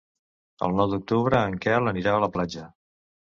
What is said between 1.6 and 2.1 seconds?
Quel